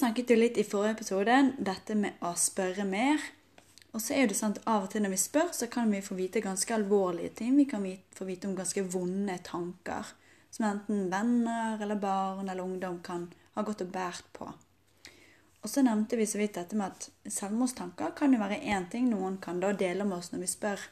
[0.00, 3.20] Snakket jo litt i forrige episode dette med å spørre mer.
[3.90, 6.16] Og så er det at av og til når vi spør, så kan vi få
[6.18, 7.56] vite ganske alvorlige ting.
[7.58, 10.14] Vi kan få vite om ganske vonde tanker
[10.50, 14.48] som enten venner eller barn eller ungdom kan ha gått og båret på.
[15.60, 19.10] Og så nevnte vi så vidt dette med at selvmordstanker kan jo være én ting
[19.10, 20.86] noen kan da dele med oss når vi spør.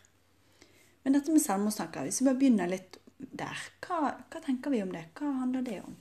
[1.05, 4.93] Men dette med selvmordstanker, hvis vi bare begynner litt der, hva, hva tenker vi om
[4.93, 5.09] det?
[5.17, 5.97] Hva handler det om?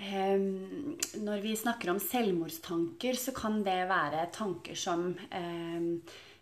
[0.00, 5.94] Um, når vi snakker om selvmordstanker, så kan det være tanker som um,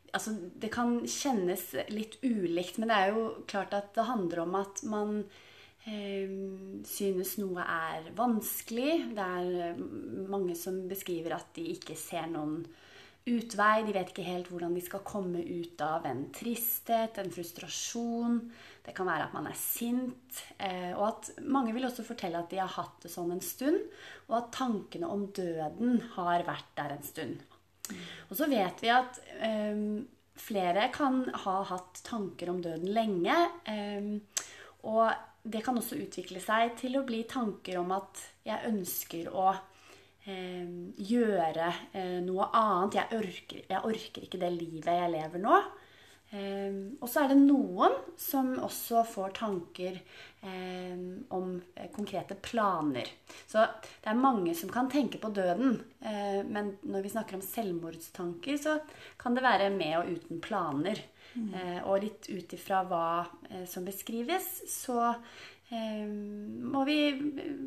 [0.09, 4.55] Altså, det kan kjennes litt ulikt, men det er jo klart at det handler om
[4.57, 8.95] at man um, synes noe er vanskelig.
[9.13, 9.83] Det er
[10.33, 12.63] mange som beskriver at de ikke ser noen
[13.29, 13.85] utvei.
[13.87, 18.41] De vet ikke helt hvordan de skal komme ut av en tristhet, en frustrasjon.
[18.85, 20.43] Det kan være at man er sint.
[20.57, 23.81] Eh, og at mange vil også fortelle at de har hatt det sånn en stund.
[24.29, 27.47] Og at tankene om døden har vært der en stund.
[28.29, 30.03] Og så vet vi at um,
[30.39, 33.39] flere kan ha hatt tanker om døden lenge.
[33.69, 34.11] Um,
[34.89, 35.09] og
[35.49, 39.51] det kan også utvikle seg til å bli tanker om at jeg ønsker å
[40.29, 43.01] gjøre eh, noe annet.
[43.01, 45.61] Jeg orker, jeg orker, ikke det livet jeg lever nå.
[46.29, 50.01] Eh, og så er det noen som også får tanker
[51.35, 53.09] om eh, konkrete planer.
[53.49, 53.65] Så
[54.05, 55.81] det er mange som kan tenke på døden.
[56.01, 58.79] Eh, men når vi snakker om selvmordstanker, så
[59.19, 61.01] kan det være med og uten planer.
[61.35, 61.53] Mm.
[61.55, 63.09] Eh, og litt ut ifra hva
[63.69, 66.97] som beskrives, så Ehm, må vi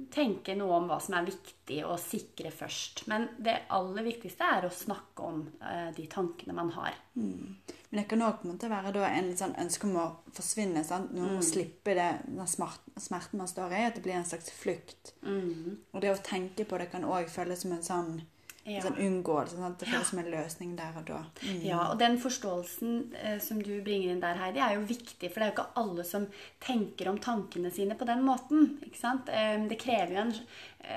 [0.10, 3.04] tenke noe om hva som er viktig å sikre først.
[3.12, 6.98] Men det aller viktigste er å snakke om eh, de tankene man har.
[7.14, 7.60] Mm.
[7.92, 8.42] Men det kan òg
[8.72, 10.82] være en sånn ønske om å forsvinne.
[10.88, 11.14] Sant?
[11.14, 11.50] Noen må mm.
[11.52, 13.86] slippe det, den smerten man står i.
[13.92, 15.14] At det blir en slags flukt.
[15.22, 15.78] Mm.
[15.94, 18.14] Og det å tenke på det kan òg føles som en sånn
[18.62, 18.82] ja.
[18.84, 19.58] Sånn unngåelse.
[19.58, 20.10] Sånn det føles ja.
[20.12, 21.20] som en løsning der og da.
[21.42, 21.62] Mm.
[21.66, 25.32] Ja, og den forståelsen eh, som du bringer inn der, Heidi, er jo viktig.
[25.32, 26.28] For det er jo ikke alle som
[26.62, 28.76] tenker om tankene sine på den måten.
[28.86, 29.32] ikke sant?
[29.34, 30.34] Eh, det krever jo en,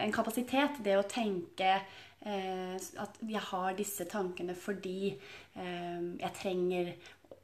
[0.02, 6.92] en, kapasitet, det å tenke eh, at jeg har disse tankene fordi eh, jeg trenger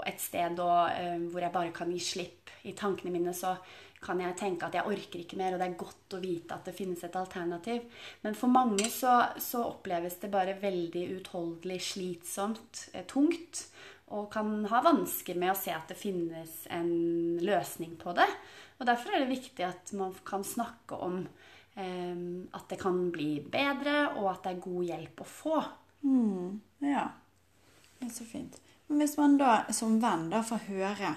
[0.08, 3.32] et sted å, eh, hvor jeg bare kan gi slipp i tankene mine.
[3.36, 3.56] så
[4.00, 6.68] kan jeg tenke at jeg orker ikke mer, og det er godt å vite at
[6.68, 7.84] det finnes et alternativ.
[8.24, 13.66] Men for mange så, så oppleves det bare veldig utholdelig slitsomt, eh, tungt.
[14.10, 16.90] Og kan ha vansker med å se at det finnes en
[17.44, 18.26] løsning på det.
[18.80, 21.20] Og derfor er det viktig at man kan snakke om
[21.76, 22.24] eh,
[22.56, 25.62] at det kan bli bedre, og at det er god hjelp å få.
[26.08, 26.56] Mm,
[26.88, 27.04] ja.
[28.00, 28.56] Det er så fint.
[28.88, 31.12] Men hvis man da som venn da får høre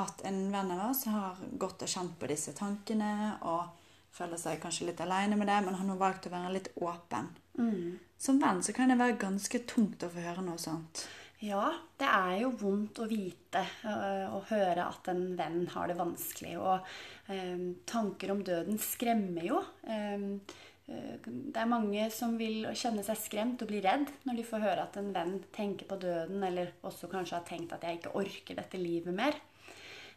[0.00, 3.10] at en venn av oss har gått og kjent på disse tankene
[3.46, 3.82] og
[4.14, 7.30] føler seg kanskje litt aleine med det, men har valgt å være litt åpen.
[7.58, 7.98] Mm.
[8.18, 11.06] Som venn så kan det være ganske tungt å få høre noe sånt.
[11.44, 11.66] Ja,
[12.00, 16.54] det er jo vondt å vite og øh, høre at en venn har det vanskelig.
[16.56, 16.86] Og
[17.28, 19.58] um, tanker om døden skremmer jo.
[19.84, 20.38] Um,
[20.86, 24.82] det er mange som vil kjenne seg skremt og bli redd når de får høre
[24.84, 28.58] at en venn tenker på døden, eller også kanskje har tenkt at jeg ikke orker
[28.58, 29.38] dette livet mer.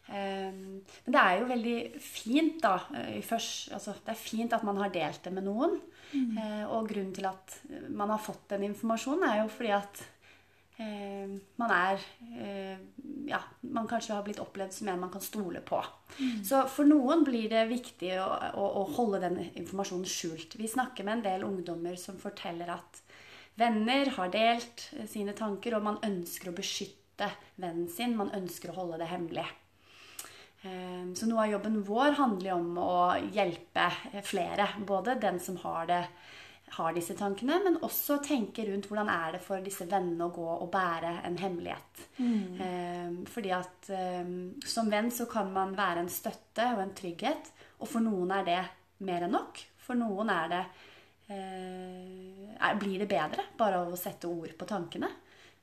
[0.08, 2.78] Ehm, men det er jo veldig fint, da.
[2.96, 5.78] Eh, først, altså, det er fint at man har delt det med noen.
[6.12, 6.38] Mm.
[6.38, 7.58] Eh, og grunnen til at
[7.92, 10.00] man har fått den informasjonen, er jo fordi at
[10.80, 12.06] eh, man er
[12.38, 12.78] eh,
[13.28, 15.82] Ja, man kanskje har blitt opplevd som en man kan stole på.
[16.16, 16.38] Mm.
[16.48, 20.56] Så for noen blir det viktig å, å, å, holde den informasjonen skjult.
[20.56, 23.02] Vi snakker med en del ungdommer som forteller at
[23.60, 27.28] venner har delt sine tanker, og man ønsker å beskytte
[27.60, 28.16] vennen sin.
[28.16, 29.44] Man ønsker å holde det hemmelig.
[30.66, 32.98] Ehm, så noe av jobben vår handler om å
[33.34, 33.86] hjelpe
[34.26, 34.68] flere.
[34.86, 36.00] Både den som har, det,
[36.78, 40.48] har disse tankene, men også tenke rundt hvordan er det for disse vennene å gå
[40.56, 42.04] og bære en hemmelighet.
[42.18, 42.58] Mm.
[42.64, 44.34] Ehm, fordi at ehm,
[44.66, 47.54] som venn så kan man være en støtte og en trygghet.
[47.78, 48.60] Og for noen er det
[49.06, 49.62] mer enn nok.
[49.84, 50.64] For noen er det,
[51.32, 55.08] eh, blir det bedre bare av å sette ord på tankene.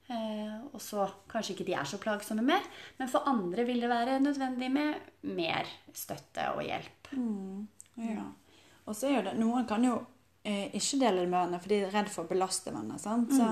[0.08, 2.62] Eh, og så kanskje ikke de er så plagsomme mer.
[3.00, 5.00] Men for andre vil det være nødvendig med
[5.36, 7.10] mer støtte og hjelp.
[7.98, 8.28] Ja.
[8.86, 9.96] Og så er jo det, Noen kan jo
[10.46, 13.00] eh, ikke dele det med hverandre, for de er redd for å belaste hverandre.
[13.02, 13.34] sant?
[13.34, 13.50] Så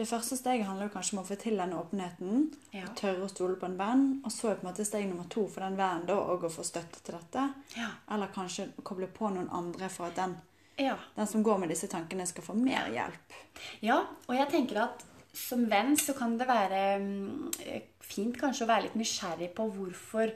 [0.00, 2.46] Det første steget handler jo kanskje om å få til den åpenheten.
[2.72, 2.86] Ja.
[2.88, 4.04] og Tørre å stole på en venn.
[4.24, 6.52] Og så er på en måte steg nummer to for den vennen da òg å
[6.54, 7.42] få støtte til dette.
[7.76, 7.90] Ja.
[8.14, 10.38] Eller kanskje koble på noen andre for at den,
[10.80, 10.94] Ja.
[11.16, 13.36] den som går med disse tankene, skal få mer hjelp.
[13.82, 13.98] Ja,
[14.28, 15.04] og jeg tenker at
[15.36, 19.68] som venn så kan det være mm, eh, fint kanskje å være litt nysgjerrig på
[19.76, 20.32] hvorfor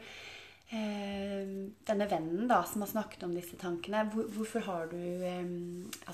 [0.73, 5.45] denne vennen da, som har snakket om disse tankene, hvor, hvorfor har du eh,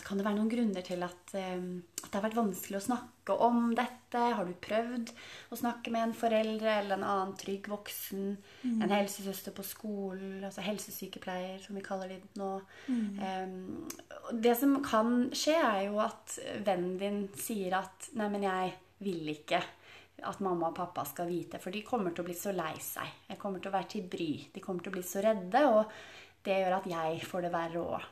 [0.05, 1.63] Kan det være noen grunner til at, eh,
[2.03, 4.25] at det har vært vanskelig å snakke om dette?
[4.37, 5.13] Har du prøvd
[5.55, 8.37] å snakke med en foreldre eller en annen trygg voksen?
[8.83, 12.53] En helsesøster på skolen, altså helsesykepleier, som vi kaller de nå.
[13.23, 18.75] Eh, det som kan skje, er jo at vennen din sier at 'Nei, men jeg
[19.01, 19.63] vil ikke'
[20.27, 23.27] at mamma og pappa skal vite, for de kommer til å bli så lei seg.
[23.31, 24.31] Jeg kommer til å være til bry.
[24.55, 27.85] De kommer til å bli så redde, og det gjør at jeg får det verre
[27.85, 28.09] òg.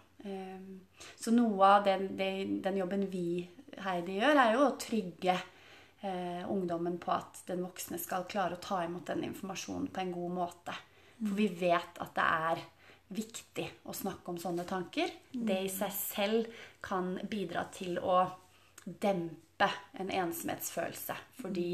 [1.18, 3.44] Så noe av den, den, den jobben vi,
[3.84, 8.62] Heidi, gjør, er jo å trygge eh, ungdommen på at den voksne skal klare å
[8.62, 10.74] ta imot den informasjonen på en god måte.
[11.18, 12.66] For vi vet at det er
[13.14, 15.10] viktig å snakke om sånne tanker.
[15.32, 18.20] Det i seg selv kan bidra til å
[18.84, 21.16] dempe en ensomhetsfølelse.
[21.40, 21.70] Fordi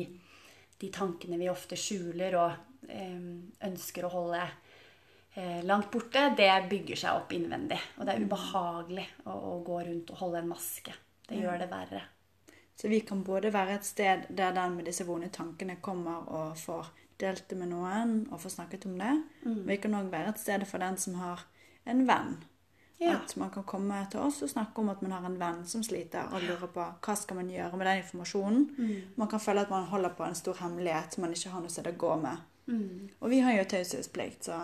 [0.81, 2.63] de tankene vi ofte skjuler og
[3.65, 4.41] ønsker å holde
[5.35, 7.79] eh, langt borte, det bygger seg opp innvendig.
[7.99, 10.97] Og det er ubehagelig å, å gå rundt og holde en maske.
[11.25, 12.03] Det gjør det verre.
[12.75, 16.57] Så vi kan både være et sted der den med disse vonde tankene kommer og
[16.59, 16.91] får
[17.23, 19.13] delt det med noen og får snakket om det.
[19.69, 21.47] Vi kan òg være et sted for den som har
[21.87, 22.35] en venn.
[23.03, 23.17] Ja.
[23.19, 25.83] At man kan komme til oss og snakke om at man har en venn som
[25.83, 29.03] sliter, og lurer på hva skal man gjøre med den informasjonen.
[29.17, 31.71] Man kan føle at man holder på en stor hemmelighet som man ikke har noe
[31.75, 32.39] sted å gå med.
[33.21, 34.61] Og vi har jo taushetsplikt, så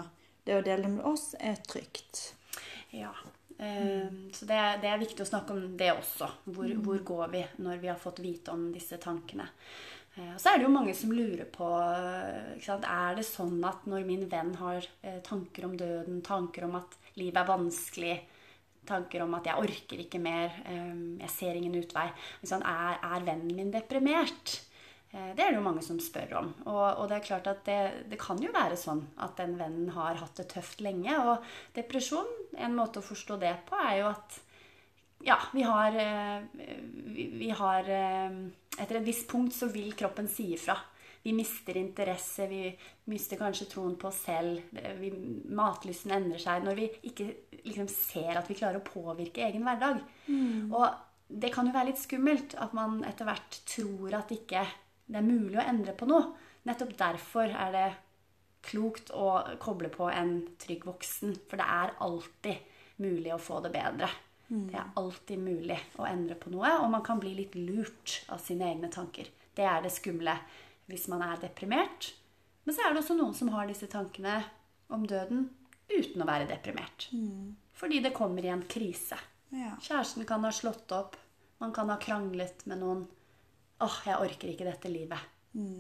[0.47, 2.33] det å dele det med oss er trygt.
[2.97, 3.11] Ja.
[3.59, 4.31] Mm.
[4.33, 6.31] Så det, er- det er viktig å snakke om det også.
[6.47, 9.49] Hvor, hvor går vi når vi har fått vite om disse tankene?
[10.17, 12.57] Eh, Og så er det jo mange som lurer på eh?
[12.81, 16.97] Er det sånn at når min venn har eh, tanker om døden, tanker om at
[17.19, 18.17] livet er vanskelig,
[18.91, 22.09] tanker om at jeg orker ikke mer, eh, jeg ser ingen utvei
[22.43, 24.61] Sånn, er, er vennen min deprimert?
[25.13, 26.53] Eh, Det er det jo mange som spør om.
[26.65, 27.81] Og, og det er klart at det,
[28.11, 31.17] det kan jo være sånn at den vennen har hatt det tøft lenge.
[31.19, 34.41] Og depresjon, en måte å forstå det på, er jo at
[35.27, 36.41] ja, vi har, eh,
[37.13, 38.41] vi, vi har eh,
[38.81, 40.73] Etter et visst punkt så vil kroppen si ifra.
[41.23, 42.63] Vi mister interesse, vi
[43.13, 44.63] mister kanskje troen på oss selv.
[45.01, 45.11] Vi,
[45.53, 47.27] matlysten endrer seg når vi ikke
[47.67, 50.01] liksom ser at vi klarer å påvirke egen hverdag.
[50.73, 50.87] Og
[51.29, 54.65] det kan jo være litt skummelt at man etter hvert tror at ikke
[55.11, 56.33] det er mulig å endre på noe.
[56.69, 57.89] Nettopp derfor er det
[58.71, 61.37] klokt å koble på en trygg voksen.
[61.51, 64.09] For det er alltid mulig å få det bedre.
[64.51, 68.41] Det er alltid mulig å endre på noe, og man kan bli litt lurt av
[68.43, 69.29] sine egne tanker.
[69.55, 70.35] Det er det skumle
[70.91, 72.13] hvis man er deprimert.
[72.67, 74.37] Men så er det også noen som har disse tankene
[74.93, 75.49] om døden
[75.91, 77.09] uten å være deprimert.
[77.81, 79.19] Fordi det kommer i en krise.
[79.51, 79.73] Ja.
[79.83, 81.17] Kjæresten kan ha slått opp.
[81.59, 83.05] Man kan ha kranglet med noen.
[83.81, 85.31] Åh, jeg orker ikke dette livet.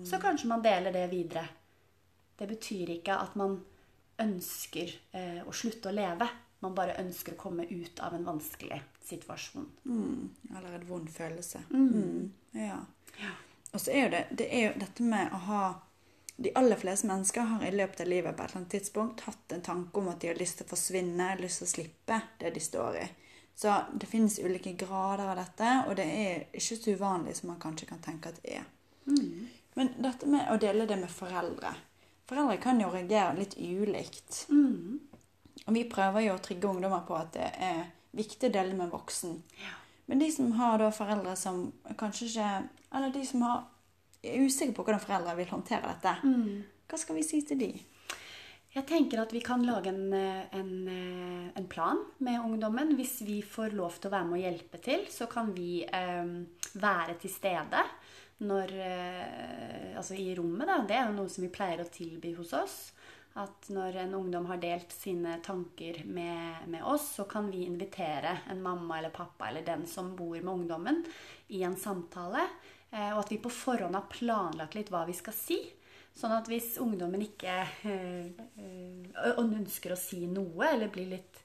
[0.08, 1.44] Så kanskje man deler det videre.
[2.38, 3.58] Det betyr ikke at man
[4.20, 6.26] ønsker eh, å slutte å leve.
[6.64, 9.68] Man bare ønsker å komme ut av en vanskelig situasjon.
[10.56, 11.62] Eller en vond følelse.
[11.70, 12.32] Mm.
[12.56, 12.80] Ja.
[13.72, 15.62] Og så er jo det, det er jo dette med å ha
[16.40, 19.52] De aller fleste mennesker har i løpet av livet på et eller annet tidspunkt hatt
[19.52, 22.54] en tanke om at de har lyst til å forsvinne, lyst til å slippe det
[22.54, 23.02] de står i.
[23.60, 27.60] Så det finnes ulike grader av dette, og det er ikke så uvanlig som man
[27.60, 28.64] kanskje kan tenke at det er.
[29.76, 31.74] Men dette med å dele det med foreldre
[32.30, 34.44] Foreldre kan jo reagere litt ulikt.
[35.66, 37.80] Og vi prøver jo å trigge ungdommer på at det er
[38.14, 39.42] viktig å dele med voksen.
[39.42, 39.80] voksen.
[40.10, 42.48] Men de som har da foreldre som kanskje ikke
[42.98, 43.60] Eller de som har,
[44.26, 46.16] er usikre på hvordan foreldre vil håndtere dette,
[46.90, 47.70] hva skal vi si til de?
[48.70, 52.94] Jeg tenker at vi kan lage en, eh, en, eh, en plan med ungdommen.
[52.94, 56.26] Hvis vi får lov til å være med og hjelpe til, så kan vi eh,
[56.74, 57.82] være til stede
[58.46, 60.66] når, eh, altså i rommet.
[60.66, 60.78] Da.
[60.86, 62.92] Det er jo noe som vi pleier å tilby hos oss.
[63.38, 68.40] At når en ungdom har delt sine tanker med, med oss, så kan vi invitere
[68.50, 71.04] en mamma eller pappa eller den som bor med ungdommen,
[71.48, 72.48] i en samtale.
[72.90, 75.60] Eh, og at vi på forhånd har planlagt litt hva vi skal si.
[76.16, 77.54] Sånn at hvis ungdommen ikke
[77.86, 81.38] øh, øh, ønsker å si noe, eller blir litt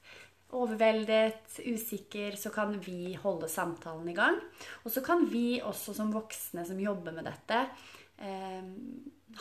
[0.56, 4.40] overveldet, usikker, så kan vi holde samtalen i gang.
[4.84, 7.62] Og så kan vi også som voksne som jobber med dette,
[8.26, 8.68] øh,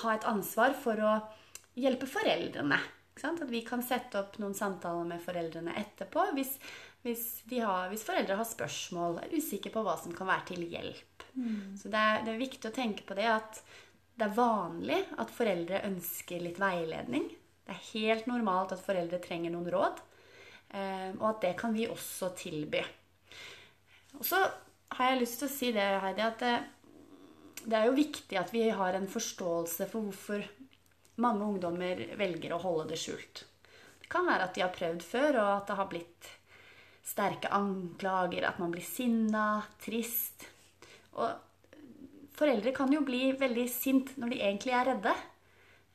[0.03, 1.15] ha et ansvar for å
[1.79, 2.79] hjelpe foreldrene.
[3.15, 6.57] At vi kan sette opp noen samtaler med foreldrene etterpå hvis,
[7.05, 7.23] hvis,
[7.61, 11.25] har, hvis foreldre har spørsmål, er usikre på hva som kan være til hjelp.
[11.35, 11.77] Mm.
[11.79, 13.61] Så det er, det er viktig å tenke på det at
[14.15, 17.29] det er vanlig at foreldre ønsker litt veiledning.
[17.65, 20.03] Det er helt normalt at foreldre trenger noen råd.
[20.75, 22.83] Eh, og at det kan vi også tilby.
[24.19, 24.39] Og så
[24.95, 26.53] har jeg lyst til å si det, Heidi, at det,
[27.65, 30.45] det er jo viktig at vi har en forståelse for hvorfor
[31.21, 33.45] mange ungdommer velger å holde det skjult.
[34.01, 36.31] Det kan være at de har prøvd før, og at det har blitt
[37.05, 40.47] sterke anklager, at man blir sinna, trist.
[41.15, 41.31] Og
[42.35, 45.15] foreldre kan jo bli veldig sint når de egentlig er redde.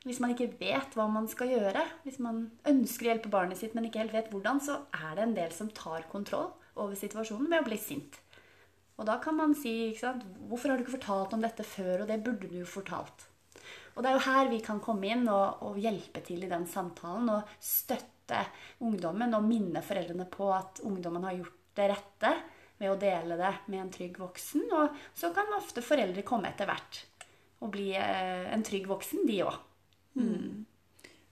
[0.06, 3.74] Hvis man ikke vet hva man skal gjøre, hvis man ønsker å hjelpe barnet sitt,
[3.76, 6.48] men ikke helt vet hvordan, så er det en del som tar kontroll
[6.80, 8.16] over situasjonen med å bli sint.
[8.96, 12.02] Og da kan man si ikke sant, 'Hvorfor har du ikke fortalt om dette før?'
[12.02, 13.29] Og det burde du jo fortalt.
[13.94, 16.66] Og det er jo her vi kan komme inn og, og hjelpe til i den
[16.70, 18.44] samtalen og støtte
[18.86, 22.32] ungdommen og minne foreldrene på at ungdommen har gjort det rette
[22.80, 24.66] ved å dele det med en trygg voksen.
[24.72, 27.04] Og så kan ofte foreldre komme etter hvert
[27.60, 29.56] og bli eh, en trygg voksen, de òg.
[30.16, 30.62] Mm.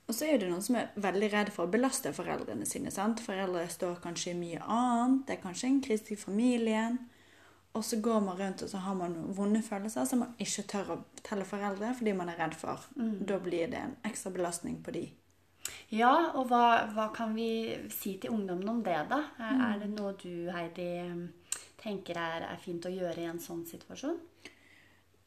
[0.09, 2.93] Og så er det noen som er veldig redd for å belaste foreldrene sine.
[2.93, 3.21] sant?
[3.25, 5.25] Foreldre står kanskje i mye annet.
[5.29, 6.99] Det er kanskje en krise i familien.
[7.79, 10.93] Og så går man rundt og så har man vonde følelser som man ikke tør
[10.97, 12.83] å fortelle foreldre fordi man er redd for.
[12.99, 13.21] Mm.
[13.31, 15.05] Da blir det en ekstra belastning på de.
[15.95, 17.51] Ja, og hva, hva, kan vi
[17.93, 19.23] si til ungdommen om det, da?
[19.39, 19.63] Er, mm.
[19.69, 20.89] er det noe du, Heidi,
[21.81, 24.19] tenker er, er, fint å gjøre i en sånn situasjon?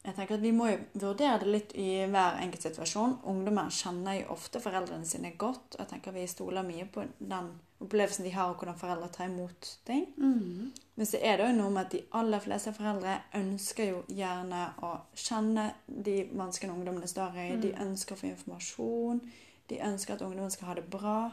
[0.02, 3.20] Jeg tenker at Vi må jo vurdere det litt i hver enkelt situasjon.
[3.30, 5.76] Ungdommer kjenner jo ofte foreldrene sine godt.
[5.78, 9.70] jeg tenker Vi stoler mye på den opplevelsen de har, og hvordan foreldre tar imot
[9.86, 10.06] ting.
[10.16, 10.72] Mm.
[10.94, 14.64] Men så er det jo noe med at de aller fleste foreldre ønsker jo gjerne
[14.82, 17.48] å kjenne de vanskene ungdommene står i.
[17.54, 17.62] Mm.
[17.62, 19.22] De ønsker å få informasjon.
[19.70, 21.30] De ønsker at ungdommen skal ha det bra.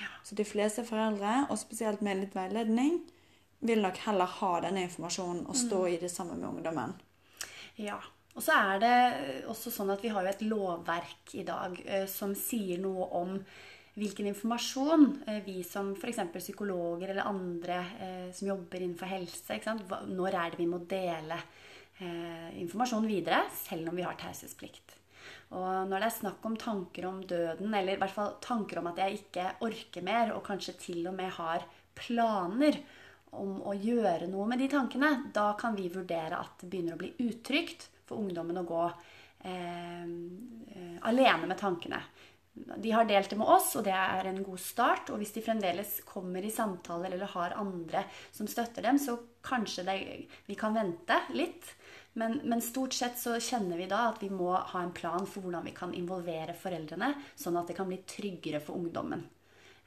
[0.00, 0.12] Ja.
[0.24, 3.00] Så de fleste foreldre, og spesielt med litt veiledning,
[3.64, 5.90] vil nok heller ha denne informasjonen og stå mm.
[5.94, 6.96] i det sammen med ungdommen.
[7.80, 7.98] Ja.
[8.34, 8.96] Og så er det
[9.50, 13.36] også sånn at vi har jo et lovverk i dag eh, som sier noe om
[13.94, 16.18] hvilken informasjon eh, vi som f.eks.
[16.40, 19.60] psykologer eller andre eh, som jobber innenfor helse
[20.10, 21.38] Når er det vi må dele
[22.58, 24.96] informasjon videre, selv om vi har taushetsplikt?
[25.54, 28.88] Og når det er snakk om tanker om døden, eller i hvert fall tanker om
[28.90, 31.62] at jeg ikke orker mer, og kanskje til og med har
[31.94, 32.80] planer
[33.40, 37.02] om å gjøre noe med de tankene, da kan vi vurdere at det begynner å
[37.02, 42.00] bli utrygt for ungdommen å gå eh, eh, alene med tankene.
[42.54, 45.10] De har delt det med oss, og det er en god start.
[45.10, 49.86] Og hvis de fremdeles kommer i samtaler eller har andre som støtter dem, så kanskje
[49.88, 49.96] det,
[50.46, 51.72] vi kan vente litt.
[52.14, 55.42] Men, men, stort sett så kjenner vi da at vi må ha en plan for
[55.42, 59.24] hvordan vi kan involvere foreldrene, sånn at det kan bli tryggere for ungdommen.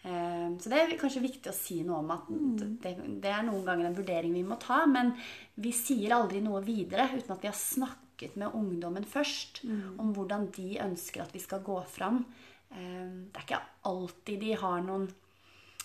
[0.04, 2.58] Eh, så det er kanskje viktig å si noe om at mm.
[2.84, 4.84] det, det, er noen ganger en vurdering vi må ta.
[4.90, 5.14] Men
[5.56, 9.96] vi sier aldri noe videre uten at vi har snakket med ungdommen først mm.
[10.02, 12.24] om hvordan de ønsker at vi skal gå fram.
[12.72, 15.10] Eh, det er ikke alltid de har noen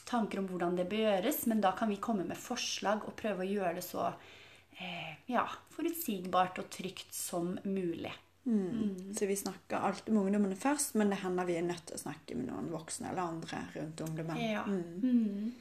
[0.09, 3.45] tanker om hvordan det bør gjøres, men da kan vi komme med forslag og prøve
[3.45, 8.13] å gjøre det så eh, ja, forutsigbart og trygt som mulig.
[8.45, 8.69] Mm.
[8.69, 9.15] Mm.
[9.15, 12.03] Så vi snakker alltid med ungdommene først, men det hender vi er nødt til å
[12.03, 14.41] snakke med noen voksne eller andre rundt ungdommen.
[14.43, 14.65] Ja.
[14.67, 15.03] Mm.
[15.03, 15.53] mm.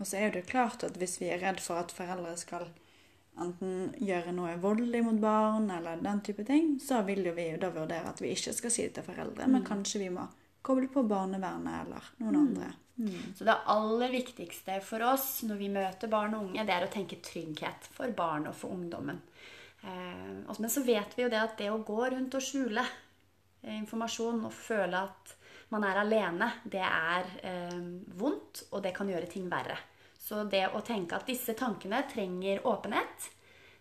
[0.00, 2.70] Og så er det klart at hvis vi er redd for at foreldre skal
[3.40, 7.68] enten gjøre noe voldelig mot barn eller den type ting, så vil jo vi da
[7.74, 9.68] vurdere at vi ikke skal si det til foreldre, men mm.
[9.68, 10.24] kanskje vi må
[10.64, 12.40] koble på barnevernet eller noen mm.
[12.46, 12.70] andre.
[13.36, 16.92] Så det aller viktigste for oss når vi møter barn og unge, det er å
[16.92, 19.22] tenke trygghet for barn og for ungdommen.
[19.82, 23.76] Eh, men så vet vi jo det at det å gå rundt og skjule eh,
[23.78, 25.36] informasjon og føle at
[25.70, 27.78] man er alene, det er eh,
[28.18, 29.78] vondt, og det kan gjøre ting verre.
[30.20, 33.30] Så det å tenke at disse tankene trenger åpenhet,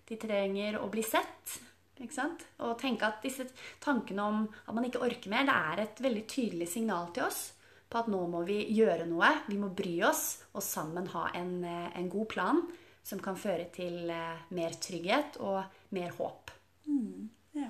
[0.09, 1.59] de trenger å bli sett
[1.99, 2.45] ikke sant?
[2.63, 3.43] Og tenke at disse
[3.83, 7.49] tankene om at man ikke orker mer, det er et veldig tydelig signal til oss
[7.89, 9.33] på at nå må vi gjøre noe.
[9.49, 12.61] Vi må bry oss og sammen ha en, en god plan
[13.03, 15.63] som kan føre til eh, mer trygghet og
[15.95, 16.51] mer håp.
[16.87, 17.69] Mm, ja.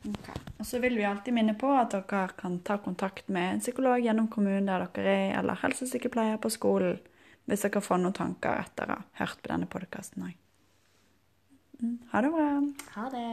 [0.00, 0.34] Okay.
[0.58, 4.00] Og så vil vi alltid minne på at dere kan ta kontakt med en psykolog
[4.00, 6.98] gjennom kommunen der dere er, eller helsesykepleier på skolen
[7.50, 10.36] hvis dere får noen tanker etter å ha hørt på denne podkasten òg.
[11.80, 12.48] Mm, ha det bra.
[12.94, 13.28] Ha det.